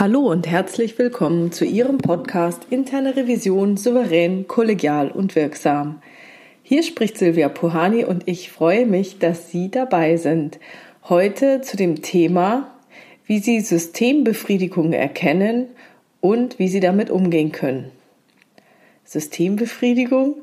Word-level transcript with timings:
Hallo 0.00 0.20
und 0.20 0.46
herzlich 0.46 0.98
willkommen 0.98 1.52
zu 1.52 1.66
Ihrem 1.66 1.98
Podcast 1.98 2.62
Interne 2.70 3.16
Revision 3.16 3.76
souverän, 3.76 4.48
kollegial 4.48 5.10
und 5.10 5.36
wirksam. 5.36 6.00
Hier 6.62 6.82
spricht 6.82 7.18
Silvia 7.18 7.50
Puhani 7.50 8.06
und 8.06 8.22
ich 8.24 8.50
freue 8.50 8.86
mich, 8.86 9.18
dass 9.18 9.50
Sie 9.50 9.70
dabei 9.70 10.16
sind. 10.16 10.58
Heute 11.10 11.60
zu 11.60 11.76
dem 11.76 12.00
Thema, 12.00 12.70
wie 13.26 13.40
Sie 13.40 13.60
Systembefriedigung 13.60 14.94
erkennen 14.94 15.66
und 16.22 16.58
wie 16.58 16.68
Sie 16.68 16.80
damit 16.80 17.10
umgehen 17.10 17.52
können. 17.52 17.90
Systembefriedigung? 19.04 20.36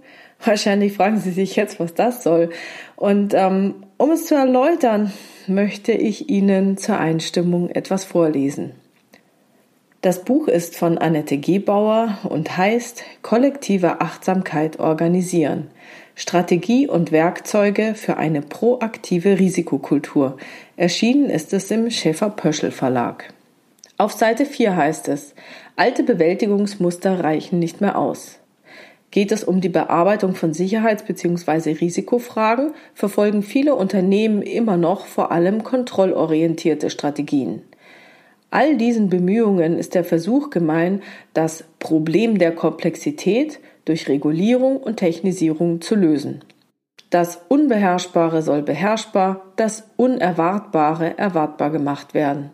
Wahrscheinlich 0.46 0.94
fragen 0.94 1.20
Sie 1.20 1.32
sich 1.32 1.56
jetzt, 1.56 1.80
was 1.80 1.96
das 1.96 2.22
soll. 2.22 2.52
Und 2.96 3.34
ähm, 3.34 3.74
um 3.98 4.12
es 4.12 4.28
zu 4.28 4.36
erläutern, 4.36 5.12
möchte 5.48 5.94
ich 5.94 6.30
Ihnen 6.30 6.78
zur 6.78 7.00
Einstimmung 7.00 7.72
etwas 7.72 8.04
vorlesen. 8.04 8.74
Das 10.08 10.24
Buch 10.24 10.48
ist 10.48 10.78
von 10.78 10.98
Annette 10.98 11.38
Gebauer 11.38 12.18
und 12.24 12.56
heißt 12.56 13.04
Kollektive 13.24 14.00
Achtsamkeit 14.00 14.80
organisieren. 14.80 15.68
Strategie 16.16 16.88
und 16.88 17.12
Werkzeuge 17.12 17.94
für 17.94 18.16
eine 18.16 18.42
proaktive 18.42 19.38
Risikokultur. 19.38 20.38
Erschienen 20.78 21.30
ist 21.30 21.52
es 21.52 21.70
im 21.72 21.92
Schäfer-Pöschel 21.92 22.72
Verlag. 22.72 23.34
Auf 23.98 24.14
Seite 24.14 24.46
4 24.46 24.78
heißt 24.78 25.10
es, 25.10 25.36
alte 25.76 26.04
Bewältigungsmuster 26.04 27.22
reichen 27.22 27.60
nicht 27.60 27.82
mehr 27.82 27.98
aus. 27.98 28.40
Geht 29.12 29.34
es 29.34 29.44
um 29.44 29.60
die 29.60 29.68
Bearbeitung 29.68 30.36
von 30.36 30.54
Sicherheits- 30.54 31.04
bzw. 31.04 31.74
Risikofragen, 31.74 32.72
verfolgen 32.94 33.44
viele 33.44 33.76
Unternehmen 33.76 34.42
immer 34.42 34.78
noch 34.78 35.06
vor 35.06 35.34
allem 35.34 35.66
kontrollorientierte 35.66 36.90
Strategien. 36.90 37.64
All 38.50 38.78
diesen 38.78 39.10
Bemühungen 39.10 39.78
ist 39.78 39.94
der 39.94 40.04
Versuch 40.04 40.50
gemein, 40.50 41.02
das 41.34 41.66
Problem 41.80 42.38
der 42.38 42.54
Komplexität 42.54 43.60
durch 43.86 44.08
Regulierung 44.08 44.78
und 44.78 44.98
Technisierung 44.98 45.82
zu 45.82 45.96
lösen. 45.96 46.42
Das 47.10 47.42
Unbeherrschbare 47.48 48.42
soll 48.42 48.64
beherrschbar, 48.64 49.54
das 49.56 49.90
Unerwartbare 49.96 51.18
erwartbar 51.18 51.72
gemacht 51.72 52.14
werden. 52.14 52.52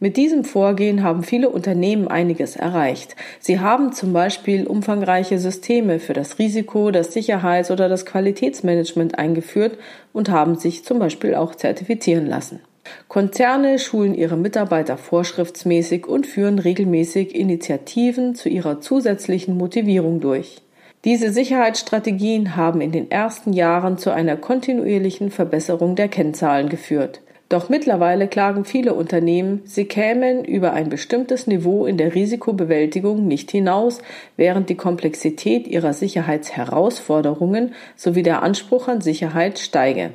Mit 0.00 0.16
diesem 0.16 0.44
Vorgehen 0.44 1.02
haben 1.02 1.24
viele 1.24 1.48
Unternehmen 1.48 2.06
einiges 2.06 2.54
erreicht. 2.54 3.16
Sie 3.40 3.58
haben 3.58 3.92
zum 3.92 4.12
Beispiel 4.12 4.66
umfangreiche 4.66 5.38
Systeme 5.40 5.98
für 5.98 6.12
das 6.12 6.38
Risiko, 6.38 6.92
das 6.92 7.12
Sicherheits- 7.12 7.72
oder 7.72 7.88
das 7.88 8.06
Qualitätsmanagement 8.06 9.18
eingeführt 9.18 9.76
und 10.12 10.30
haben 10.30 10.54
sich 10.54 10.84
zum 10.84 11.00
Beispiel 11.00 11.34
auch 11.34 11.54
zertifizieren 11.54 12.26
lassen. 12.26 12.60
Konzerne 13.08 13.78
schulen 13.78 14.14
ihre 14.14 14.36
Mitarbeiter 14.36 14.96
vorschriftsmäßig 14.96 16.06
und 16.06 16.26
führen 16.26 16.58
regelmäßig 16.58 17.34
Initiativen 17.34 18.34
zu 18.34 18.48
ihrer 18.48 18.80
zusätzlichen 18.80 19.56
Motivierung 19.56 20.20
durch. 20.20 20.62
Diese 21.04 21.32
Sicherheitsstrategien 21.32 22.56
haben 22.56 22.80
in 22.80 22.92
den 22.92 23.10
ersten 23.10 23.52
Jahren 23.52 23.98
zu 23.98 24.10
einer 24.10 24.36
kontinuierlichen 24.36 25.30
Verbesserung 25.30 25.94
der 25.94 26.08
Kennzahlen 26.08 26.68
geführt. 26.68 27.20
Doch 27.48 27.70
mittlerweile 27.70 28.28
klagen 28.28 28.66
viele 28.66 28.92
Unternehmen, 28.92 29.62
sie 29.64 29.86
kämen 29.86 30.44
über 30.44 30.74
ein 30.74 30.90
bestimmtes 30.90 31.46
Niveau 31.46 31.86
in 31.86 31.96
der 31.96 32.14
Risikobewältigung 32.14 33.26
nicht 33.26 33.50
hinaus, 33.50 34.00
während 34.36 34.68
die 34.68 34.74
Komplexität 34.74 35.66
ihrer 35.66 35.94
Sicherheitsherausforderungen 35.94 37.74
sowie 37.96 38.22
der 38.22 38.42
Anspruch 38.42 38.88
an 38.88 39.00
Sicherheit 39.00 39.58
steige. 39.58 40.10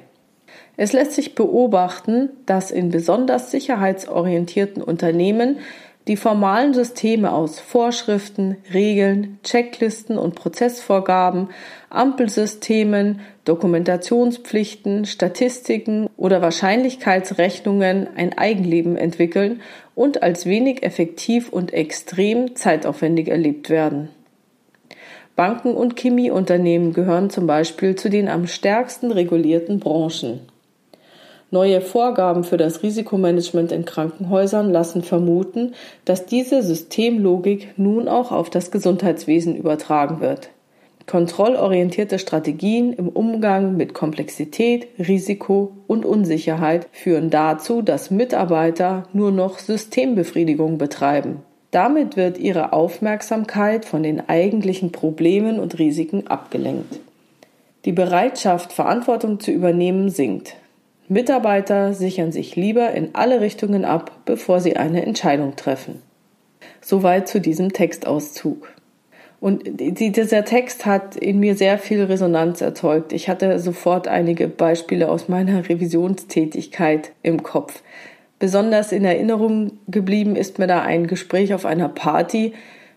Es 0.75 0.91
lässt 0.91 1.13
sich 1.13 1.35
beobachten, 1.35 2.29
dass 2.45 2.72
in 2.72 2.89
besonders 2.89 3.51
sicherheitsorientierten 3.51 4.81
Unternehmen 4.81 5.59
die 6.07 6.17
formalen 6.17 6.73
Systeme 6.73 7.31
aus 7.31 7.59
Vorschriften, 7.59 8.57
Regeln, 8.73 9.39
Checklisten 9.44 10.17
und 10.17 10.35
Prozessvorgaben, 10.35 11.50
Ampelsystemen, 11.89 13.22
Dokumentationspflichten, 13.45 15.06
Statistiken 15.06 16.09
oder 16.17 16.41
Wahrscheinlichkeitsrechnungen 16.41 18.07
ein 18.16 18.38
Eigenleben 18.38 18.97
entwickeln 18.97 19.62
und 19.95 20.23
als 20.23 20.45
wenig 20.45 20.83
effektiv 20.83 21.50
und 21.50 21.73
extrem 21.73 22.56
zeitaufwendig 22.56 23.29
erlebt 23.29 23.69
werden. 23.69 24.09
Banken 25.35 25.73
und 25.73 25.95
Chemieunternehmen 25.95 26.94
gehören 26.94 27.29
zum 27.29 27.47
Beispiel 27.47 27.95
zu 27.95 28.09
den 28.09 28.28
am 28.28 28.45
stärksten 28.45 29.12
regulierten 29.12 29.79
Branchen. 29.79 30.41
Neue 31.53 31.81
Vorgaben 31.81 32.44
für 32.44 32.58
das 32.58 32.81
Risikomanagement 32.81 33.72
in 33.72 33.86
Krankenhäusern 33.86 34.72
lassen 34.72 35.03
vermuten, 35.03 35.75
dass 36.03 36.25
diese 36.25 36.64
Systemlogik 36.64 37.78
nun 37.78 38.08
auch 38.08 38.31
auf 38.31 38.50
das 38.50 38.72
Gesundheitswesen 38.72 39.56
übertragen 39.56 40.19
wird. 40.19 40.50
Kontrollorientierte 41.06 42.18
Strategien 42.18 42.92
im 42.94 43.08
Umgang 43.08 43.78
mit 43.78 43.94
Komplexität, 43.94 44.88
Risiko 44.97 45.74
und 45.86 46.06
Unsicherheit 46.06 46.88
führen 46.92 47.30
dazu, 47.30 47.84
dass 47.84 48.09
Mitarbeiter 48.09 49.08
nur 49.13 49.31
noch 49.31 49.59
Systembefriedigung 49.59 50.80
betreiben. 50.80 51.44
Damit 51.69 52.18
wird 52.18 52.40
ihre 52.40 52.74
Aufmerksamkeit 52.74 53.86
von 53.86 54.02
den 54.02 54.28
eigentlichen 54.28 54.92
Problemen 54.92 55.59
und 55.59 55.78
Risiken 55.78 56.25
abgelenkt. 56.25 57.00
Die 57.86 57.92
Bereitschaft, 57.92 58.74
Verantwortung 58.74 59.40
zu 59.40 59.52
übernehmen, 59.52 60.09
sinkt. 60.09 60.56
Mitarbeiter 61.08 61.94
sichern 61.94 62.31
sich 62.31 62.56
lieber 62.56 62.91
in 62.91 63.09
alle 63.14 63.41
Richtungen 63.41 63.86
ab, 63.86 64.12
bevor 64.25 64.59
sie 64.59 64.78
eine 64.78 65.06
Entscheidung 65.06 65.56
treffen. 65.56 66.02
Soweit 66.81 67.28
zu 67.28 67.41
diesem 67.41 67.74
Textauszug. 67.74 68.74
Und 69.44 69.63
dieser 69.66 70.46
Text 70.46 70.86
hat 70.86 71.18
in 71.18 71.40
mir 71.40 71.58
sehr 71.58 71.78
viel 71.78 72.02
Resonanz 72.03 72.62
erzeugt. 72.62 73.12
Ich 73.12 73.28
hatte 73.28 73.59
sofort 73.59 74.08
einige 74.08 74.47
Beispiele 74.47 75.09
aus 75.09 75.28
meiner 75.28 75.68
Revisionstätigkeit 75.68 77.12
im 77.24 77.44
Kopf. 77.44 77.84
Besonders 78.40 78.94
in 78.94 79.03
Erinnerung 79.03 79.74
geblieben 79.90 80.38
ist 80.38 80.59
mir 80.59 80.68
da 80.68 80.81
ein 80.81 81.08
Gespräch 81.08 81.53
auf 81.53 81.66
einer 81.66 81.90
Party. 81.90 82.53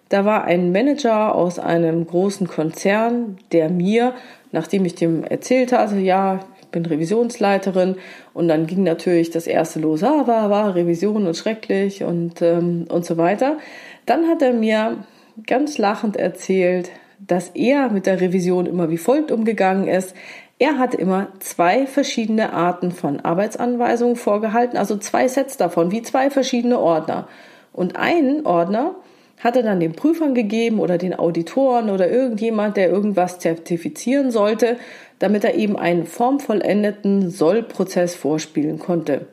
Da 0.09 0.25
war 0.25 0.45
ein 0.45 0.71
Manager 0.71 1.35
aus 1.35 1.59
einem 1.59 2.07
großen 2.07 2.47
Konzern, 2.47 3.39
der 3.51 3.69
mir, 3.69 4.15
nachdem 4.53 4.85
ich 4.85 4.95
dem 4.95 5.25
erzählt 5.25 5.73
hatte, 5.73 5.99
ja, 5.99 6.41
bin 6.77 6.85
Revisionsleiterin 6.85 7.97
und 8.35 8.49
dann 8.49 8.67
ging 8.67 8.83
natürlich 8.83 9.31
das 9.31 9.47
erste 9.47 9.81
los, 9.81 10.03
ah, 10.05 10.27
war, 10.27 10.51
war 10.51 10.75
Revision 10.75 11.27
und 11.27 11.35
schrecklich 11.35 12.05
und, 12.05 12.43
ähm, 12.43 12.85
und 12.91 13.07
so 13.07 13.17
weiter. 13.17 13.57
Dann 14.05 14.29
hat 14.29 14.43
er 14.43 14.53
mir 14.53 14.99
ganz 15.47 15.79
lachend 15.79 16.17
erzählt, 16.17 16.91
dass 17.19 17.49
er 17.55 17.91
mit 17.91 18.05
der 18.05 18.21
Revision 18.21 18.67
immer 18.67 18.91
wie 18.91 18.99
folgt 18.99 19.33
umgegangen 19.33 19.89
ist. 19.89 20.15
Er 20.59 20.79
hatte 20.79 20.99
immer 20.99 21.29
zwei 21.39 21.87
verschiedene 21.87 22.53
Arten 22.53 22.93
von 22.93 23.21
Arbeitsanweisungen 23.21 24.17
vorgehalten, 24.17 24.77
also 24.77 24.99
zwei 24.99 25.29
Sets 25.29 25.57
davon, 25.57 25.91
wie 25.93 26.03
zwei 26.03 26.29
verschiedene 26.29 26.79
Ordner. 26.79 27.27
Und 27.73 27.97
einen 27.97 28.45
Ordner 28.47 28.97
hat 29.39 29.57
er 29.57 29.63
dann 29.63 29.81
den 29.81 29.93
Prüfern 29.93 30.35
gegeben 30.35 30.81
oder 30.81 30.99
den 30.99 31.19
Auditoren 31.19 31.91
oder 31.91 32.11
irgendjemand, 32.11 32.77
der 32.77 32.89
irgendwas 32.89 33.39
zertifizieren 33.39 34.31
sollte, 34.31 34.79
damit 35.19 35.45
er 35.45 35.55
eben 35.55 35.79
einen 35.79 36.07
formvollendeten 36.07 37.31
Sollprozess 37.31 38.15
vorspielen 38.15 38.79
konnte. 38.79 39.27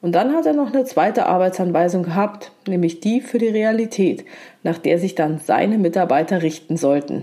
Und 0.00 0.16
dann 0.16 0.34
hat 0.34 0.46
er 0.46 0.52
noch 0.52 0.72
eine 0.72 0.84
zweite 0.84 1.26
Arbeitsanweisung 1.26 2.02
gehabt, 2.02 2.50
nämlich 2.66 3.00
die 3.00 3.20
für 3.20 3.38
die 3.38 3.48
Realität, 3.48 4.24
nach 4.64 4.78
der 4.78 4.98
sich 4.98 5.14
dann 5.14 5.38
seine 5.38 5.78
Mitarbeiter 5.78 6.42
richten 6.42 6.76
sollten. 6.76 7.22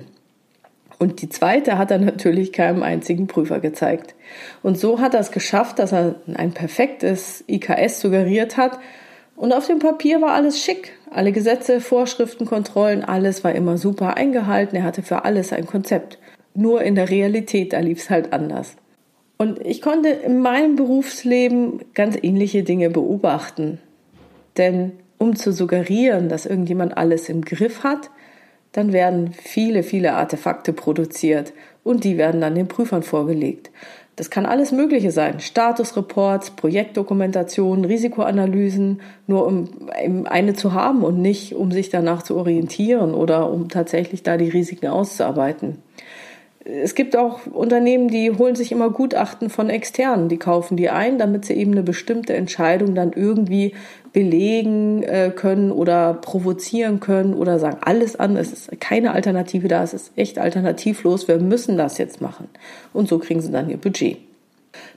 Und 0.97 1.21
die 1.21 1.29
zweite 1.29 1.77
hat 1.77 1.91
er 1.91 1.97
natürlich 1.97 2.51
keinem 2.51 2.83
einzigen 2.83 3.27
Prüfer 3.27 3.59
gezeigt. 3.59 4.15
Und 4.63 4.77
so 4.77 4.99
hat 4.99 5.13
er 5.13 5.21
es 5.21 5.31
geschafft, 5.31 5.79
dass 5.79 5.93
er 5.93 6.15
ein 6.33 6.51
perfektes 6.51 7.43
IKS 7.47 8.01
suggeriert 8.01 8.57
hat. 8.57 8.79
Und 9.35 9.53
auf 9.53 9.67
dem 9.67 9.79
Papier 9.79 10.21
war 10.21 10.31
alles 10.31 10.61
schick. 10.61 10.91
Alle 11.09 11.31
Gesetze, 11.31 11.79
Vorschriften, 11.79 12.45
Kontrollen, 12.45 13.03
alles 13.03 13.45
war 13.45 13.53
immer 13.55 13.77
super 13.77 14.17
eingehalten. 14.17 14.75
Er 14.75 14.83
hatte 14.83 15.01
für 15.01 15.23
alles 15.23 15.53
ein 15.53 15.65
Konzept. 15.65 16.17
Nur 16.53 16.81
in 16.81 16.95
der 16.95 17.09
Realität, 17.09 17.73
da 17.73 17.79
lief 17.79 17.99
es 17.99 18.09
halt 18.09 18.33
anders. 18.33 18.75
Und 19.37 19.65
ich 19.65 19.81
konnte 19.81 20.09
in 20.09 20.41
meinem 20.41 20.75
Berufsleben 20.75 21.79
ganz 21.93 22.17
ähnliche 22.21 22.63
Dinge 22.63 22.89
beobachten. 22.89 23.79
Denn 24.57 24.91
um 25.17 25.37
zu 25.37 25.53
suggerieren, 25.53 26.27
dass 26.27 26.45
irgendjemand 26.45 26.97
alles 26.97 27.29
im 27.29 27.45
Griff 27.45 27.83
hat, 27.83 28.09
dann 28.73 28.91
werden 28.91 29.31
viele, 29.33 29.83
viele 29.83 30.13
Artefakte 30.13 30.73
produziert 30.73 31.53
und 31.85 32.03
die 32.03 32.17
werden 32.17 32.41
dann 32.41 32.55
den 32.55 32.67
Prüfern 32.67 33.01
vorgelegt. 33.01 33.71
Das 34.17 34.29
kann 34.29 34.45
alles 34.45 34.73
Mögliche 34.73 35.11
sein. 35.11 35.39
Statusreports, 35.39 36.51
Projektdokumentationen, 36.51 37.85
Risikoanalysen, 37.85 38.99
nur 39.27 39.47
um 39.47 39.69
eine 40.25 40.53
zu 40.53 40.73
haben 40.73 41.03
und 41.03 41.21
nicht, 41.21 41.55
um 41.55 41.71
sich 41.71 41.89
danach 41.89 42.23
zu 42.23 42.35
orientieren 42.35 43.13
oder 43.13 43.49
um 43.49 43.69
tatsächlich 43.69 44.21
da 44.21 44.35
die 44.35 44.49
Risiken 44.49 44.87
auszuarbeiten 44.87 45.77
es 46.69 46.95
gibt 46.95 47.15
auch 47.15 47.47
Unternehmen, 47.47 48.09
die 48.09 48.31
holen 48.31 48.55
sich 48.55 48.71
immer 48.71 48.89
Gutachten 48.89 49.49
von 49.49 49.69
externen, 49.69 50.29
die 50.29 50.37
kaufen 50.37 50.77
die 50.77 50.89
ein, 50.89 51.17
damit 51.17 51.45
sie 51.45 51.53
eben 51.53 51.71
eine 51.71 51.83
bestimmte 51.83 52.33
Entscheidung 52.33 52.95
dann 52.95 53.13
irgendwie 53.13 53.73
belegen 54.13 55.03
äh, 55.03 55.31
können 55.35 55.71
oder 55.71 56.13
provozieren 56.13 56.99
können 56.99 57.33
oder 57.33 57.59
sagen 57.59 57.77
alles 57.81 58.15
an, 58.15 58.37
es 58.37 58.51
ist 58.51 58.79
keine 58.79 59.13
Alternative 59.13 59.67
da, 59.67 59.83
es 59.83 59.93
ist 59.93 60.11
echt 60.15 60.39
alternativlos, 60.39 61.27
wir 61.27 61.39
müssen 61.39 61.77
das 61.77 61.97
jetzt 61.97 62.21
machen. 62.21 62.47
Und 62.93 63.07
so 63.07 63.19
kriegen 63.19 63.41
sie 63.41 63.51
dann 63.51 63.69
ihr 63.69 63.77
Budget. 63.77 64.28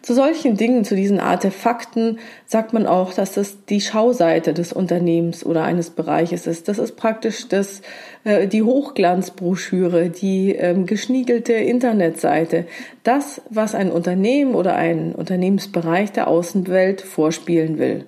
Zu 0.02 0.14
solchen 0.14 0.56
Dingen, 0.56 0.84
zu 0.84 0.96
diesen 0.96 1.20
Artefakten 1.20 2.18
sagt 2.44 2.72
man 2.72 2.88
auch, 2.88 3.14
dass 3.14 3.34
das 3.34 3.64
die 3.66 3.80
Schauseite 3.80 4.52
des 4.52 4.72
Unternehmens 4.72 5.46
oder 5.46 5.62
eines 5.62 5.90
Bereiches 5.90 6.48
ist. 6.48 6.66
Das 6.66 6.80
ist 6.80 6.96
praktisch 6.96 7.46
das, 7.46 7.82
äh, 8.24 8.48
die 8.48 8.64
Hochglanzbroschüre, 8.64 10.10
die 10.10 10.56
ähm, 10.56 10.86
geschniegelte 10.86 11.52
Internetseite. 11.52 12.66
Das, 13.04 13.42
was 13.48 13.76
ein 13.76 13.92
Unternehmen 13.92 14.56
oder 14.56 14.74
ein 14.74 15.14
Unternehmensbereich 15.14 16.10
der 16.10 16.26
Außenwelt 16.26 17.00
vorspielen 17.00 17.78
will 17.78 18.04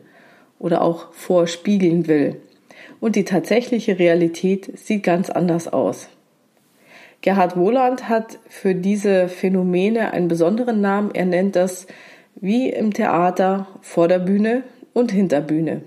oder 0.59 0.83
auch 0.83 1.13
vorspiegeln 1.13 2.09
will. 2.09 2.41
Und 2.99 3.15
die 3.15 3.25
tatsächliche 3.25 4.01
Realität 4.01 4.77
sieht 4.77 5.05
ganz 5.05 5.31
anders 5.31 5.73
aus. 5.73 6.09
Gerhard 7.25 7.57
Wohland 7.57 8.11
hat 8.11 8.39
für 8.51 8.75
diese 8.75 9.29
Phänomene 9.29 10.13
einen 10.13 10.29
besonderen 10.29 10.83
Namen. 10.83 11.11
Er 11.15 11.25
nennt 11.25 11.57
das 11.57 11.87
wie 12.35 12.69
im 12.69 12.93
Theater 12.93 13.67
Vorderbühne 13.81 14.63
und 14.93 15.11
Hinterbühne. 15.11 15.81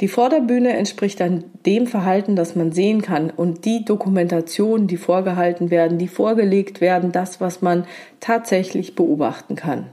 Die 0.00 0.08
Vorderbühne 0.08 0.74
entspricht 0.74 1.20
dann 1.20 1.44
dem 1.66 1.86
Verhalten, 1.86 2.36
das 2.36 2.56
man 2.56 2.72
sehen 2.72 3.02
kann 3.02 3.28
und 3.28 3.66
die 3.66 3.84
Dokumentationen, 3.84 4.86
die 4.86 4.96
vorgehalten 4.96 5.70
werden, 5.70 5.98
die 5.98 6.08
vorgelegt 6.08 6.80
werden, 6.80 7.12
das, 7.12 7.38
was 7.38 7.60
man 7.60 7.84
tatsächlich 8.20 8.94
beobachten 8.94 9.56
kann. 9.56 9.88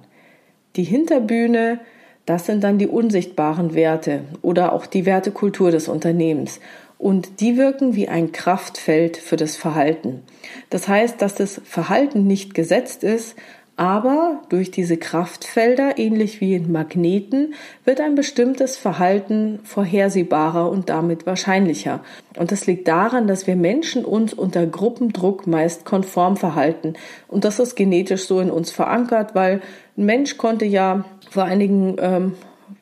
Die 0.78 0.86
Hinterbühne, 0.86 1.82
das 2.26 2.46
sind 2.46 2.64
dann 2.64 2.78
die 2.78 2.88
unsichtbaren 2.88 3.74
Werte 3.74 4.22
oder 4.42 4.72
auch 4.72 4.86
die 4.86 5.06
Wertekultur 5.06 5.72
des 5.72 5.90
Unternehmens 5.90 6.62
und 6.98 7.40
die 7.40 7.58
wirken 7.58 7.96
wie 7.96 8.08
ein 8.08 8.32
Kraftfeld 8.32 9.18
für 9.18 9.36
das 9.36 9.56
Verhalten. 9.56 10.24
Das 10.70 10.88
heißt, 10.88 11.22
dass 11.22 11.36
das 11.36 11.62
Verhalten 11.64 12.26
nicht 12.26 12.54
gesetzt 12.54 13.04
ist, 13.04 13.36
aber 13.78 14.42
durch 14.48 14.72
diese 14.72 14.96
Kraftfelder, 14.96 15.98
ähnlich 15.98 16.40
wie 16.40 16.56
in 16.56 16.72
Magneten, 16.72 17.56
wird 17.84 18.00
ein 18.00 18.16
bestimmtes 18.16 18.78
Verhalten 18.78 19.60
vorhersehbarer 19.64 20.70
und 20.70 20.90
damit 20.90 21.26
wahrscheinlicher. 21.26 22.02
Und 22.38 22.54
das 22.54 22.68
liegt 22.68 22.88
daran, 22.88 23.28
dass 23.28 23.48
wir 23.48 23.58
Menschen 23.58 24.06
uns 24.06 24.34
unter 24.34 24.66
Gruppendruck 24.66 25.46
meist 25.46 25.84
konform 25.84 26.38
verhalten. 26.38 26.94
Und 27.28 27.44
das 27.44 27.60
ist 27.60 27.76
genetisch 27.76 28.28
so 28.28 28.40
in 28.40 28.50
uns 28.50 28.72
verankert, 28.72 29.36
weil 29.36 29.62
ein 29.98 30.06
Mensch 30.06 30.38
konnte 30.38 30.66
ja 30.66 31.04
vor 31.30 31.44
einigen 31.44 31.98
ähm, 32.00 32.34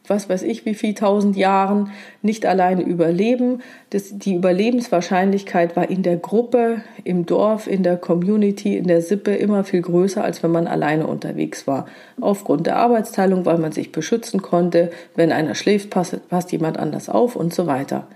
was 0.08 0.30
weiß 0.30 0.44
ich, 0.44 0.66
wie 0.66 0.74
viel 0.74 0.94
tausend 0.94 1.38
Jahren 1.38 1.92
nicht 2.22 2.46
alleine 2.46 2.84
überleben. 2.84 3.62
Das, 3.90 4.18
die 4.18 4.36
Überlebenswahrscheinlichkeit 4.36 5.76
war 5.76 5.90
in 5.90 6.04
der 6.04 6.18
Gruppe, 6.18 6.82
im 7.04 7.26
Dorf, 7.26 7.68
in 7.68 7.84
der 7.84 7.98
Community, 7.98 8.78
in 8.78 8.88
der 8.88 9.02
Sippe 9.02 9.34
immer 9.36 9.64
viel 9.64 9.82
größer, 9.82 10.24
als 10.24 10.44
wenn 10.44 10.52
man 10.52 10.68
alleine 10.68 11.08
unterwegs 11.08 11.68
war. 11.68 11.86
Aufgrund 12.20 12.68
der 12.68 12.78
Arbeitsteilung, 12.78 13.46
weil 13.46 13.58
man 13.58 13.72
sich 13.72 13.92
beschützen 13.92 14.42
konnte. 14.42 14.92
Wenn 15.16 15.32
einer 15.32 15.56
schläft, 15.56 15.90
passt, 15.90 16.28
passt 16.30 16.52
jemand 16.52 16.78
anders 16.78 17.10
auf 17.10 17.36
und 17.36 17.54
so 17.54 17.68
weiter. 17.68 18.08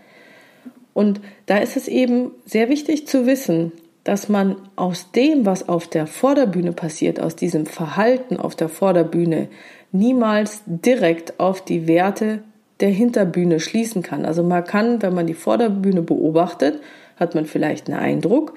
Und 0.94 1.22
da 1.46 1.58
ist 1.58 1.78
es 1.78 1.88
eben 1.88 2.32
sehr 2.46 2.70
wichtig 2.70 3.08
zu 3.08 3.26
wissen, 3.26 3.72
dass 4.08 4.30
man 4.30 4.56
aus 4.78 5.12
dem, 5.12 5.46
was 5.46 5.68
auf 5.68 5.86
der 5.86 6.08
Vorderbühne 6.08 6.72
passiert, 6.72 7.20
aus 7.20 7.36
diesem 7.36 7.66
Verhalten 7.66 8.38
auf 8.38 8.56
der 8.56 8.70
Vorderbühne, 8.70 9.50
niemals 9.92 10.62
direkt 10.66 11.40
auf 11.40 11.64
die 11.64 11.88
Werte 11.88 12.40
der 12.80 12.90
Hinterbühne 12.90 13.60
schließen 13.60 14.04
kann. 14.04 14.26
Also 14.26 14.44
man 14.44 14.64
kann, 14.64 15.02
wenn 15.02 15.14
man 15.14 15.28
die 15.28 15.34
Vorderbühne 15.34 16.02
beobachtet, 16.02 16.82
hat 17.16 17.36
man 17.36 17.46
vielleicht 17.46 17.90
einen 17.90 18.00
Eindruck, 18.00 18.54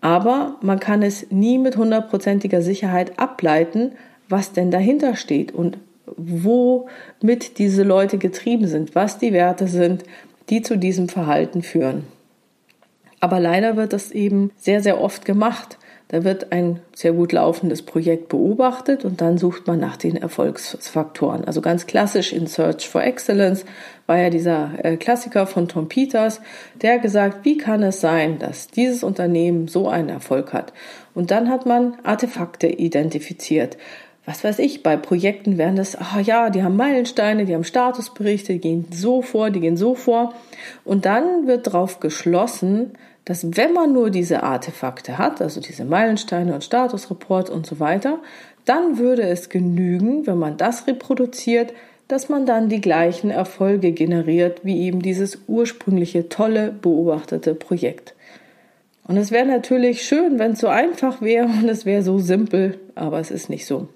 aber 0.00 0.56
man 0.62 0.80
kann 0.80 1.02
es 1.02 1.30
nie 1.30 1.58
mit 1.58 1.76
hundertprozentiger 1.76 2.62
Sicherheit 2.62 3.18
ableiten, 3.18 3.92
was 4.28 4.52
denn 4.52 4.70
dahinter 4.70 5.16
steht 5.16 5.52
und 5.52 5.78
womit 6.16 7.58
diese 7.58 7.82
Leute 7.82 8.18
getrieben 8.18 8.66
sind, 8.66 8.94
was 8.94 9.18
die 9.18 9.32
Werte 9.32 9.66
sind, 9.66 10.04
die 10.48 10.62
zu 10.62 10.78
diesem 10.78 11.08
Verhalten 11.08 11.62
führen. 11.62 12.04
Aber 13.20 13.40
leider 13.40 13.76
wird 13.76 13.92
das 13.92 14.12
eben 14.12 14.52
sehr, 14.56 14.82
sehr 14.82 15.00
oft 15.00 15.24
gemacht. 15.24 15.78
Da 16.08 16.24
wird 16.24 16.52
ein 16.52 16.80
sehr 16.94 17.12
gut 17.12 17.32
laufendes 17.32 17.82
Projekt 17.82 18.28
beobachtet 18.30 19.04
und 19.04 19.20
dann 19.20 19.36
sucht 19.36 19.66
man 19.66 19.78
nach 19.78 19.98
den 19.98 20.16
Erfolgsfaktoren. 20.16 21.44
Also 21.44 21.60
ganz 21.60 21.86
klassisch 21.86 22.32
in 22.32 22.46
Search 22.46 22.88
for 22.88 23.02
Excellence 23.02 23.66
war 24.06 24.16
ja 24.16 24.30
dieser 24.30 24.70
äh, 24.82 24.96
Klassiker 24.96 25.46
von 25.46 25.68
Tom 25.68 25.88
Peters, 25.88 26.40
der 26.80 26.98
gesagt, 26.98 27.44
wie 27.44 27.58
kann 27.58 27.82
es 27.82 28.00
sein, 28.00 28.38
dass 28.38 28.68
dieses 28.68 29.04
Unternehmen 29.04 29.68
so 29.68 29.88
einen 29.88 30.08
Erfolg 30.08 30.54
hat? 30.54 30.72
Und 31.14 31.30
dann 31.30 31.50
hat 31.50 31.66
man 31.66 31.98
Artefakte 32.04 32.68
identifiziert. 32.68 33.76
Was 34.24 34.44
weiß 34.44 34.60
ich, 34.60 34.82
bei 34.82 34.96
Projekten 34.96 35.58
werden 35.58 35.76
das, 35.76 35.96
ah 35.96 36.20
ja, 36.22 36.48
die 36.48 36.62
haben 36.62 36.76
Meilensteine, 36.76 37.44
die 37.44 37.54
haben 37.54 37.64
Statusberichte, 37.64 38.54
die 38.54 38.60
gehen 38.60 38.86
so 38.92 39.20
vor, 39.20 39.50
die 39.50 39.60
gehen 39.60 39.76
so 39.76 39.94
vor. 39.94 40.34
Und 40.84 41.04
dann 41.04 41.46
wird 41.46 41.66
darauf 41.66 42.00
geschlossen, 42.00 42.92
dass 43.28 43.58
wenn 43.58 43.74
man 43.74 43.92
nur 43.92 44.08
diese 44.08 44.42
Artefakte 44.42 45.18
hat, 45.18 45.42
also 45.42 45.60
diese 45.60 45.84
Meilensteine 45.84 46.54
und 46.54 46.64
Statusreport 46.64 47.50
und 47.50 47.66
so 47.66 47.78
weiter, 47.78 48.20
dann 48.64 48.96
würde 48.96 49.20
es 49.20 49.50
genügen, 49.50 50.26
wenn 50.26 50.38
man 50.38 50.56
das 50.56 50.86
reproduziert, 50.86 51.74
dass 52.08 52.30
man 52.30 52.46
dann 52.46 52.70
die 52.70 52.80
gleichen 52.80 53.30
Erfolge 53.30 53.92
generiert 53.92 54.60
wie 54.64 54.80
eben 54.80 55.02
dieses 55.02 55.40
ursprüngliche 55.46 56.30
tolle 56.30 56.72
beobachtete 56.72 57.54
Projekt. 57.54 58.14
Und 59.06 59.18
es 59.18 59.30
wäre 59.30 59.44
natürlich 59.44 60.04
schön, 60.04 60.38
wenn 60.38 60.52
es 60.52 60.60
so 60.60 60.68
einfach 60.68 61.20
wäre 61.20 61.44
und 61.62 61.68
es 61.68 61.84
wäre 61.84 62.02
so 62.02 62.18
simpel, 62.18 62.80
aber 62.94 63.20
es 63.20 63.30
ist 63.30 63.50
nicht 63.50 63.66
so. 63.66 63.88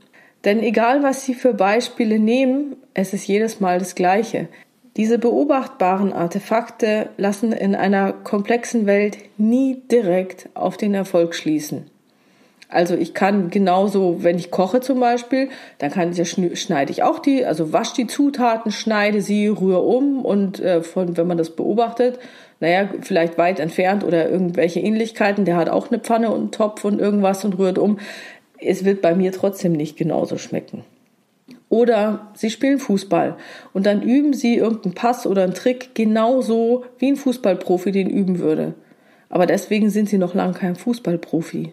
Denn 0.45 0.63
egal, 0.63 1.03
was 1.03 1.25
Sie 1.25 1.33
für 1.33 1.55
Beispiele 1.55 2.19
nehmen, 2.19 2.77
es 2.93 3.15
ist 3.15 3.27
jedes 3.27 3.61
Mal 3.61 3.79
das 3.79 3.95
Gleiche. 3.95 4.49
Diese 4.97 5.19
beobachtbaren 5.19 6.13
Artefakte 6.13 7.09
lassen 7.17 7.53
in 7.53 7.75
einer 7.75 8.13
komplexen 8.13 8.85
Welt 8.85 9.17
nie 9.39 9.83
direkt 9.91 10.51
auf 10.53 10.77
den 10.77 10.93
Erfolg 10.93 11.35
schließen. 11.35 11.87
Also 12.69 12.95
ich 12.95 13.13
kann 13.13 13.51
genauso, 13.51 14.23
wenn 14.23 14.39
ich 14.39 14.51
koche 14.51 14.81
zum 14.81 14.99
Beispiel, 14.99 15.49
dann 15.79 15.91
kann 15.91 16.13
ich, 16.13 16.61
schneide 16.61 16.91
ich 16.91 17.03
auch 17.03 17.19
die, 17.19 17.45
also 17.45 17.73
wasche 17.73 17.95
die 17.95 18.07
Zutaten, 18.07 18.73
schneide 18.73 19.21
sie, 19.21 19.49
rühre 19.49 19.83
um 19.83 20.25
und 20.25 20.59
äh, 20.61 20.83
von, 20.83 21.17
wenn 21.17 21.27
man 21.27 21.37
das 21.37 21.51
beobachtet, 21.51 22.19
naja, 22.61 22.89
vielleicht 23.01 23.37
weit 23.37 23.61
entfernt 23.61 24.05
oder 24.05 24.31
irgendwelche 24.31 24.81
Ähnlichkeiten, 24.81 25.45
der 25.45 25.57
hat 25.57 25.69
auch 25.69 25.91
eine 25.91 26.01
Pfanne 26.01 26.31
und 26.31 26.41
einen 26.41 26.51
Topf 26.51 26.85
und 26.85 26.99
irgendwas 26.99 27.45
und 27.45 27.59
rührt 27.59 27.77
um. 27.77 27.99
Es 28.59 28.85
wird 28.85 29.03
bei 29.03 29.15
mir 29.15 29.33
trotzdem 29.33 29.73
nicht 29.73 29.97
genauso 29.97 30.39
schmecken. 30.39 30.85
Oder 31.73 32.29
sie 32.35 32.51
spielen 32.51 32.79
Fußball 32.79 33.37
und 33.73 33.87
dann 33.87 34.03
üben 34.03 34.35
sie 34.35 34.57
irgendeinen 34.57 34.95
Pass 34.95 35.27
oder 35.27 35.43
einen 35.45 35.55
Trick 35.55 35.95
genauso, 35.95 36.85
wie 36.99 37.09
ein 37.09 37.17
Fußballprofi 37.17 37.93
den 37.93 38.11
üben 38.11 38.41
würde. 38.41 38.75
Aber 39.31 39.47
deswegen 39.47 39.89
sind 39.89 40.11
sie 40.11 40.19
noch 40.19 40.35
lange 40.35 40.53
kein 40.53 40.77
Fußballprofi. 40.77 41.73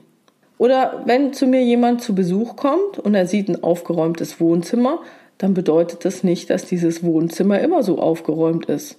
Oder 0.57 1.03
wenn 1.05 1.33
zu 1.33 1.47
mir 1.47 1.61
jemand 1.65 2.01
zu 2.01 2.15
Besuch 2.15 2.55
kommt 2.55 2.97
und 2.97 3.13
er 3.13 3.27
sieht 3.27 3.49
ein 3.49 3.61
aufgeräumtes 3.61 4.39
Wohnzimmer, 4.39 5.01
dann 5.37 5.53
bedeutet 5.53 6.05
das 6.05 6.23
nicht, 6.23 6.49
dass 6.49 6.63
dieses 6.63 7.03
Wohnzimmer 7.03 7.59
immer 7.59 7.83
so 7.83 7.99
aufgeräumt 7.99 8.67
ist. 8.67 8.97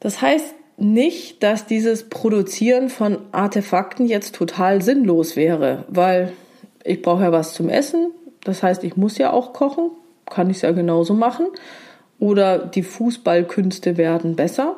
Das 0.00 0.20
heißt 0.20 0.52
nicht, 0.78 1.44
dass 1.44 1.66
dieses 1.66 2.08
Produzieren 2.08 2.88
von 2.88 3.18
Artefakten 3.30 4.06
jetzt 4.06 4.34
total 4.34 4.82
sinnlos 4.82 5.36
wäre, 5.36 5.84
weil 5.86 6.32
ich 6.82 7.02
brauche 7.02 7.22
ja 7.22 7.30
was 7.30 7.54
zum 7.54 7.68
Essen. 7.68 8.10
Das 8.42 8.64
heißt, 8.64 8.82
ich 8.82 8.96
muss 8.96 9.16
ja 9.16 9.32
auch 9.32 9.52
kochen 9.52 9.92
kann 10.30 10.50
ich 10.50 10.56
es 10.56 10.62
ja 10.62 10.72
genauso 10.72 11.14
machen. 11.14 11.46
Oder 12.18 12.58
die 12.58 12.82
Fußballkünste 12.82 13.96
werden 13.96 14.36
besser. 14.36 14.76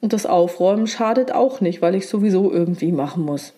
Und 0.00 0.12
das 0.12 0.26
Aufräumen 0.26 0.86
schadet 0.86 1.32
auch 1.32 1.60
nicht, 1.60 1.80
weil 1.80 1.94
ich 1.94 2.08
sowieso 2.08 2.52
irgendwie 2.52 2.92
machen 2.92 3.24
muss. 3.24 3.54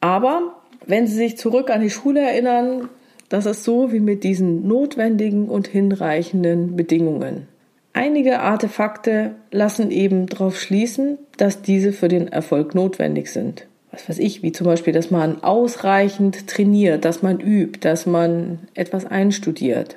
Aber 0.00 0.54
wenn 0.86 1.06
Sie 1.06 1.14
sich 1.14 1.36
zurück 1.36 1.70
an 1.70 1.80
die 1.80 1.90
Schule 1.90 2.20
erinnern, 2.20 2.88
das 3.28 3.46
ist 3.46 3.64
so 3.64 3.92
wie 3.92 4.00
mit 4.00 4.24
diesen 4.24 4.68
notwendigen 4.68 5.48
und 5.48 5.66
hinreichenden 5.66 6.76
Bedingungen. 6.76 7.48
Einige 7.94 8.40
Artefakte 8.40 9.34
lassen 9.50 9.90
eben 9.90 10.26
darauf 10.26 10.58
schließen, 10.58 11.18
dass 11.36 11.62
diese 11.62 11.92
für 11.92 12.08
den 12.08 12.28
Erfolg 12.28 12.74
notwendig 12.74 13.30
sind. 13.30 13.66
Was 13.90 14.08
weiß 14.08 14.18
ich, 14.18 14.42
wie 14.42 14.52
zum 14.52 14.66
Beispiel, 14.66 14.92
dass 14.92 15.10
man 15.10 15.42
ausreichend 15.42 16.46
trainiert, 16.46 17.04
dass 17.04 17.22
man 17.22 17.40
übt, 17.40 17.80
dass 17.80 18.06
man 18.06 18.60
etwas 18.74 19.04
einstudiert. 19.04 19.96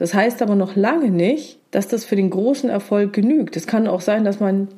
Das 0.00 0.14
heißt 0.14 0.40
aber 0.40 0.54
noch 0.54 0.76
lange 0.76 1.10
nicht, 1.10 1.58
dass 1.72 1.86
das 1.86 2.06
für 2.06 2.16
den 2.16 2.30
großen 2.30 2.70
Erfolg 2.70 3.12
genügt. 3.12 3.54
Es 3.54 3.66
kann 3.66 3.86
auch 3.86 4.00
sein, 4.00 4.24
dass 4.24 4.40
man 4.40 4.68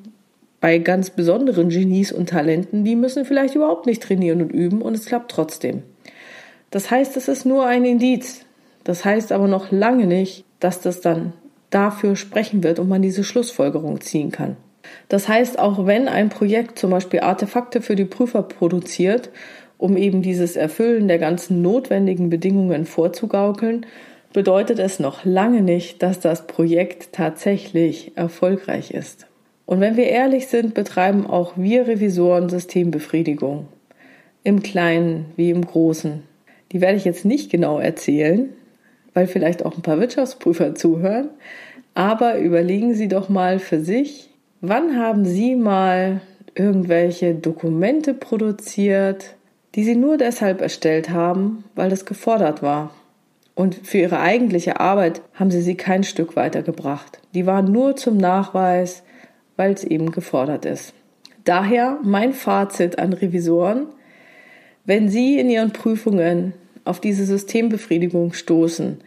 bei 0.61 0.79
ganz 0.79 1.11
besonderen 1.11 1.69
Genies 1.69 2.11
und 2.11 2.31
Talenten, 2.31 2.83
die 2.83 2.97
müssen 2.97 3.25
vielleicht 3.25 3.55
überhaupt 3.55 3.87
nicht 3.87 4.02
trainieren 4.02 4.43
und 4.43 4.50
üben 4.50 4.83
und 4.83 4.95
es 4.95 5.07
klappt 5.07 5.31
trotzdem. 5.31 5.85
Das 6.73 6.91
heißt, 6.91 7.17
es 7.17 7.29
ist 7.29 7.47
nur 7.47 7.64
ein 7.67 7.85
Indiz. 7.85 8.45
Das 8.83 9.05
heißt 9.05 9.31
aber 9.31 9.47
noch 9.47 9.71
lange 9.71 10.09
nicht, 10.09 10.45
dass 10.59 10.81
das 10.81 11.00
dann 11.00 11.35
dafür 11.71 12.17
sprechen 12.17 12.64
wird 12.64 12.81
und 12.81 12.88
man 12.88 13.00
diese 13.00 13.23
Schlussfolgerung 13.23 14.00
ziehen 14.00 14.33
kann. 14.33 14.57
Das 15.09 15.29
heißt, 15.29 15.57
auch 15.57 15.87
wenn 15.87 16.09
ein 16.09 16.31
Projekt 16.31 16.81
zum 16.81 16.91
Beispiel 16.91 17.21
Artefakte 17.21 17.81
für 17.81 17.95
die 17.95 18.07
Prüfer 18.07 18.43
produziert, 18.43 19.31
um 19.79 19.97
eben 19.97 20.21
dieses 20.21 20.57
Erfüllen 20.57 21.07
der 21.07 21.19
ganzen 21.19 21.62
notwendigen 21.62 22.29
Bedingungen 22.29 22.87
vorzugaukeln, 22.87 23.87
bedeutet 24.32 24.78
es 24.78 24.98
noch 24.98 25.24
lange 25.24 25.62
nicht, 25.62 26.02
dass 26.02 26.20
das 26.20 26.46
Projekt 26.46 27.12
tatsächlich 27.12 28.12
erfolgreich 28.16 28.90
ist. 28.90 29.26
Und 29.66 29.80
wenn 29.80 29.96
wir 29.96 30.06
ehrlich 30.06 30.48
sind, 30.48 30.74
betreiben 30.74 31.26
auch 31.26 31.52
wir 31.56 31.86
Revisoren 31.86 32.48
Systembefriedigung. 32.48 33.68
Im 34.44 34.62
Kleinen 34.62 35.26
wie 35.36 35.50
im 35.50 35.64
Großen. 35.64 36.22
Die 36.72 36.80
werde 36.80 36.96
ich 36.96 37.04
jetzt 37.04 37.24
nicht 37.24 37.50
genau 37.50 37.78
erzählen, 37.78 38.50
weil 39.14 39.26
vielleicht 39.26 39.64
auch 39.64 39.76
ein 39.76 39.82
paar 39.82 40.00
Wirtschaftsprüfer 40.00 40.74
zuhören. 40.74 41.30
Aber 41.94 42.38
überlegen 42.38 42.94
Sie 42.94 43.08
doch 43.08 43.28
mal 43.28 43.58
für 43.58 43.80
sich, 43.80 44.30
wann 44.60 44.96
haben 44.96 45.24
Sie 45.24 45.54
mal 45.54 46.20
irgendwelche 46.54 47.34
Dokumente 47.34 48.14
produziert, 48.14 49.36
die 49.74 49.84
Sie 49.84 49.96
nur 49.96 50.16
deshalb 50.16 50.60
erstellt 50.60 51.10
haben, 51.10 51.64
weil 51.74 51.92
es 51.92 52.04
gefordert 52.04 52.62
war. 52.62 52.94
Und 53.54 53.75
für 53.87 53.99
Ihre 53.99 54.21
eigentliche 54.21 54.80
Arbeit 54.80 55.23
haben 55.35 55.50
Sie 55.50 55.61
sie 55.61 55.75
kein 55.75 56.04
Stück 56.04 56.37
weitergebracht. 56.37 57.21
Die 57.35 57.47
waren 57.47 57.71
nur 57.71 57.97
zum 57.97 58.16
Nachweis, 58.16 59.02
weil 59.56 59.73
es 59.73 59.85
eben 59.85 60.11
gefordert 60.11 60.64
ist. 60.64 60.94
Daher 61.44 61.99
mein 62.02 62.32
Fazit 62.32 62.99
an 62.99 63.12
Revisoren, 63.12 63.87
wenn 64.85 65.09
Sie 65.09 65.38
in 65.38 65.50
Ihren 65.50 65.73
Prüfungen 65.73 66.54
auf 66.85 67.00
diese 67.00 67.25
Systembefriedigung 67.25 68.32
stoßen 68.32 68.99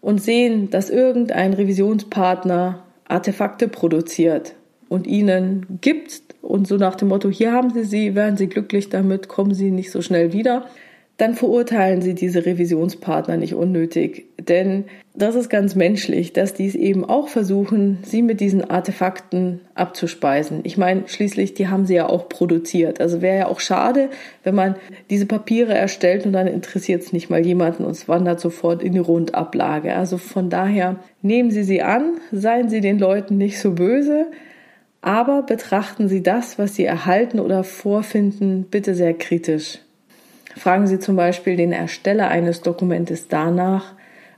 und 0.00 0.22
sehen, 0.22 0.70
dass 0.70 0.90
irgendein 0.90 1.54
Revisionspartner 1.54 2.84
Artefakte 3.08 3.68
produziert 3.68 4.54
und 4.88 5.06
Ihnen 5.06 5.78
gibt 5.80 6.22
und 6.42 6.68
so 6.68 6.76
nach 6.76 6.94
dem 6.94 7.08
Motto, 7.08 7.28
hier 7.28 7.52
haben 7.52 7.70
Sie 7.70 7.84
sie, 7.84 8.14
werden 8.14 8.36
Sie 8.36 8.48
glücklich 8.48 8.88
damit, 8.88 9.28
kommen 9.28 9.54
Sie 9.54 9.70
nicht 9.70 9.90
so 9.90 10.02
schnell 10.02 10.32
wieder, 10.32 10.66
dann 11.16 11.34
verurteilen 11.34 12.02
Sie 12.02 12.14
diese 12.14 12.44
Revisionspartner 12.44 13.38
nicht 13.38 13.54
unnötig. 13.54 14.26
Denn 14.38 14.84
das 15.14 15.34
ist 15.34 15.48
ganz 15.48 15.74
menschlich, 15.74 16.34
dass 16.34 16.52
die 16.52 16.66
es 16.66 16.74
eben 16.74 17.06
auch 17.06 17.28
versuchen, 17.28 17.98
Sie 18.02 18.20
mit 18.20 18.40
diesen 18.40 18.68
Artefakten 18.68 19.60
abzuspeisen. 19.74 20.60
Ich 20.64 20.76
meine, 20.76 21.04
schließlich, 21.08 21.54
die 21.54 21.68
haben 21.68 21.86
Sie 21.86 21.94
ja 21.94 22.06
auch 22.06 22.28
produziert. 22.28 23.00
Also 23.00 23.22
wäre 23.22 23.38
ja 23.38 23.46
auch 23.46 23.60
schade, 23.60 24.10
wenn 24.44 24.54
man 24.54 24.76
diese 25.08 25.24
Papiere 25.24 25.72
erstellt 25.72 26.26
und 26.26 26.34
dann 26.34 26.46
interessiert 26.46 27.02
es 27.02 27.14
nicht 27.14 27.30
mal 27.30 27.44
jemanden 27.44 27.84
und 27.84 27.92
es 27.92 28.08
wandert 28.08 28.38
sofort 28.38 28.82
in 28.82 28.92
die 28.92 28.98
Rundablage. 28.98 29.94
Also 29.94 30.18
von 30.18 30.50
daher 30.50 30.96
nehmen 31.22 31.50
Sie 31.50 31.64
sie 31.64 31.80
an, 31.80 32.18
seien 32.30 32.68
Sie 32.68 32.82
den 32.82 32.98
Leuten 32.98 33.38
nicht 33.38 33.58
so 33.58 33.72
böse, 33.72 34.26
aber 35.00 35.42
betrachten 35.42 36.08
Sie 36.08 36.22
das, 36.22 36.58
was 36.58 36.74
Sie 36.74 36.84
erhalten 36.84 37.40
oder 37.40 37.64
vorfinden, 37.64 38.66
bitte 38.70 38.94
sehr 38.94 39.14
kritisch. 39.14 39.78
Fragen 40.56 40.86
Sie 40.86 40.98
zum 40.98 41.16
Beispiel 41.16 41.56
den 41.56 41.72
Ersteller 41.72 42.28
eines 42.28 42.62
Dokumentes 42.62 43.28
danach, 43.28 43.92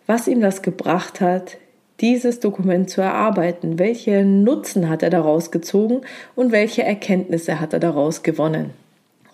was 0.07 0.27
ihm 0.27 0.41
das 0.41 0.63
gebracht 0.63 1.21
hat, 1.21 1.59
dieses 2.01 2.41
Dokument 2.41 2.91
zu 2.91 3.01
erarbeiten. 3.01 3.79
Welche 3.79 4.25
Nutzen 4.25 4.89
hat 4.89 5.03
er 5.03 5.11
daraus 5.11 5.51
gezogen 5.51 6.01
und 6.35 6.51
welche 6.51 6.83
Erkenntnisse 6.83 7.61
hat 7.61 7.73
er 7.73 7.81
daraus 7.81 8.23
gewonnen? 8.23 8.71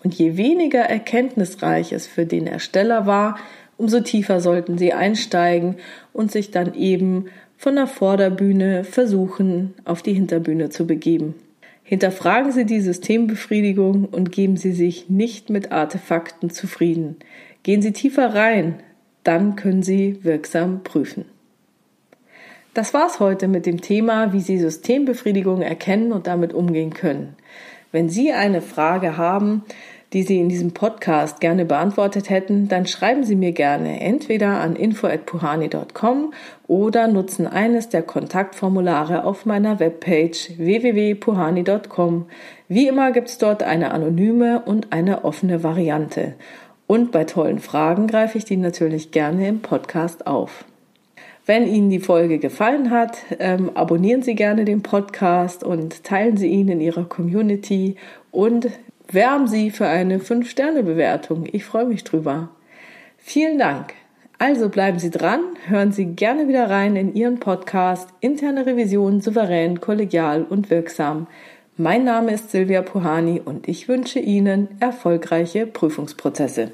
Und 0.03 0.13
je 0.13 0.37
weniger 0.37 0.81
erkenntnisreich 0.81 1.91
es 1.91 2.05
für 2.05 2.25
den 2.25 2.45
Ersteller 2.45 3.07
war, 3.07 3.39
umso 3.77 4.01
tiefer 4.01 4.39
sollten 4.39 4.77
Sie 4.77 4.93
einsteigen 4.93 5.77
und 6.13 6.31
sich 6.31 6.51
dann 6.51 6.75
eben 6.75 7.25
von 7.57 7.75
der 7.75 7.87
Vorderbühne 7.87 8.83
versuchen, 8.83 9.73
auf 9.85 10.03
die 10.03 10.13
Hinterbühne 10.13 10.69
zu 10.69 10.85
begeben. 10.85 11.33
Hinterfragen 11.87 12.51
Sie 12.51 12.65
die 12.65 12.81
Systembefriedigung 12.81 14.05
und 14.05 14.31
geben 14.31 14.57
Sie 14.57 14.71
sich 14.71 15.07
nicht 15.07 15.51
mit 15.51 15.71
Artefakten 15.71 16.49
zufrieden. 16.49 17.17
Gehen 17.61 17.83
Sie 17.83 17.91
tiefer 17.91 18.33
rein, 18.33 18.79
dann 19.23 19.55
können 19.55 19.83
Sie 19.83 20.23
wirksam 20.23 20.81
prüfen. 20.83 21.25
Das 22.73 22.95
war's 22.95 23.19
heute 23.19 23.47
mit 23.47 23.67
dem 23.67 23.81
Thema, 23.81 24.33
wie 24.33 24.41
Sie 24.41 24.57
Systembefriedigung 24.57 25.61
erkennen 25.61 26.11
und 26.11 26.25
damit 26.25 26.53
umgehen 26.53 26.91
können. 26.91 27.35
Wenn 27.91 28.09
Sie 28.09 28.33
eine 28.33 28.63
Frage 28.63 29.15
haben, 29.15 29.63
die 30.13 30.23
Sie 30.23 30.39
in 30.39 30.49
diesem 30.49 30.71
Podcast 30.71 31.39
gerne 31.39 31.65
beantwortet 31.65 32.29
hätten, 32.29 32.67
dann 32.67 32.85
schreiben 32.85 33.23
Sie 33.23 33.35
mir 33.35 33.51
gerne 33.51 33.99
entweder 34.01 34.61
an 34.61 34.75
info@puhani.com 34.75 36.33
oder 36.67 37.07
nutzen 37.07 37.47
eines 37.47 37.89
der 37.89 38.01
Kontaktformulare 38.01 39.23
auf 39.23 39.45
meiner 39.45 39.79
Webpage 39.79 40.57
www.puhani.com. 40.57 42.25
Wie 42.67 42.87
immer 42.87 43.11
gibt 43.11 43.29
es 43.29 43.37
dort 43.37 43.63
eine 43.63 43.91
anonyme 43.91 44.61
und 44.61 44.93
eine 44.93 45.25
offene 45.25 45.63
Variante. 45.63 46.35
Und 46.87 47.11
bei 47.11 47.23
tollen 47.23 47.59
Fragen 47.59 48.07
greife 48.07 48.37
ich 48.37 48.45
die 48.45 48.57
natürlich 48.57 49.11
gerne 49.11 49.47
im 49.47 49.61
Podcast 49.61 50.27
auf. 50.27 50.65
Wenn 51.47 51.67
Ihnen 51.67 51.91
die 51.91 51.99
Folge 51.99 52.39
gefallen 52.39 52.89
hat, 52.89 53.17
ähm, 53.39 53.69
abonnieren 53.75 54.23
Sie 54.23 54.33
gerne 54.33 54.65
den 54.65 54.81
Podcast 54.81 55.63
und 55.63 56.03
teilen 56.03 56.37
Sie 56.37 56.47
ihn 56.47 56.69
in 56.69 56.81
Ihrer 56.81 57.05
Community 57.05 57.97
und 58.31 58.69
werben 59.09 59.47
Sie 59.47 59.71
für 59.71 59.87
eine 59.87 60.19
5-Sterne-Bewertung. 60.19 61.45
Ich 61.51 61.65
freue 61.65 61.85
mich 61.85 62.03
drüber. 62.03 62.49
Vielen 63.17 63.57
Dank. 63.57 63.93
Also 64.37 64.69
bleiben 64.69 64.99
Sie 64.99 65.11
dran, 65.11 65.41
hören 65.67 65.91
Sie 65.91 66.05
gerne 66.05 66.47
wieder 66.47 66.69
rein 66.69 66.95
in 66.95 67.15
Ihren 67.15 67.39
Podcast 67.39 68.09
Interne 68.19 68.65
Revision 68.65 69.21
souverän, 69.21 69.79
kollegial 69.79 70.43
und 70.43 70.69
wirksam. 70.69 71.27
Mein 71.77 72.03
Name 72.03 72.33
ist 72.33 72.51
Silvia 72.51 72.81
Puhani 72.81 73.41
und 73.43 73.67
ich 73.67 73.87
wünsche 73.87 74.19
Ihnen 74.19 74.67
erfolgreiche 74.79 75.67
Prüfungsprozesse. 75.67 76.71